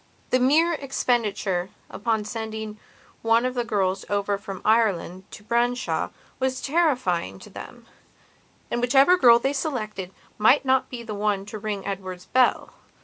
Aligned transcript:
The 0.31 0.39
mere 0.39 0.73
expenditure 0.73 1.69
upon 1.87 2.25
sending 2.25 2.79
one 3.21 3.45
of 3.45 3.53
the 3.53 3.63
girls 3.63 4.03
over 4.09 4.35
from 4.39 4.63
Ireland 4.65 5.29
to 5.29 5.43
Branshaw 5.43 6.09
was 6.39 6.59
terrifying 6.59 7.37
to 7.37 7.51
them; 7.51 7.85
and 8.71 8.81
whichever 8.81 9.15
girl 9.15 9.37
they 9.37 9.53
selected 9.53 10.11
might 10.39 10.65
not 10.65 10.89
be 10.89 11.03
the 11.03 11.13
one 11.13 11.45
to 11.45 11.59
ring 11.59 11.85
Edward's 11.85 12.25
bell. 12.25 12.73